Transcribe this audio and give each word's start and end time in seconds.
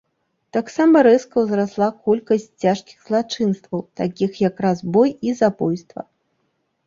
Таксама 0.55 1.01
рэзка 1.07 1.35
ўзрасла 1.41 1.89
колькасць 2.07 2.47
цяжкіх 2.63 2.97
злачынстваў, 3.09 3.85
такіх 4.01 4.31
як 4.47 4.55
разбой 4.67 5.09
і 5.27 5.35
забойства. 5.41 6.01